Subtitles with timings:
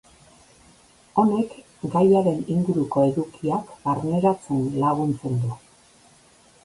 [1.23, 1.51] Honek
[1.95, 5.55] gaiaren inguruko edukiak barneratzen laguntzen du.